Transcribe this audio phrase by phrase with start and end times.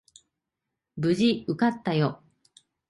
[0.97, 2.23] 無事受かったよ。